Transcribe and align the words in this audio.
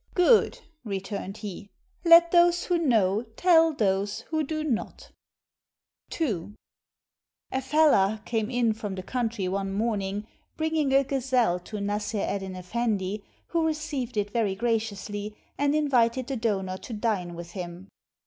"Good!" 0.15 0.61
returned 0.83 1.37
he. 1.37 1.69
"Let 2.03 2.31
those 2.31 2.63
who 2.63 2.79
know 2.79 3.21
tell 3.35 3.71
those 3.71 4.21
who 4.31 4.41
do 4.41 4.63
not." 4.63 5.11
534 6.09 6.51
WIT 7.51 7.61
FROM 7.61 7.61
ARABIA 7.61 7.61
II 7.61 7.61
k 7.61 7.67
fellah 7.67 8.25
came 8.25 8.49
in 8.49 8.73
from 8.73 8.95
the 8.95 9.03
country 9.03 9.47
one 9.47 9.71
morning, 9.71 10.25
bring 10.57 10.75
ing 10.75 10.91
a 10.91 11.03
gazelle 11.03 11.59
to 11.59 11.77
Nassr 11.77 12.17
Eddyn 12.27 12.55
ESendi, 12.57 13.21
who 13.49 13.63
received 13.63 14.17
it 14.17 14.31
very 14.33 14.55
graciously, 14.55 15.35
and 15.55 15.75
invited 15.75 16.25
the 16.25 16.35
donor 16.35 16.77
to 16.79 16.93
dine 16.93 17.35
with 17.35 17.51
him. 17.51 17.87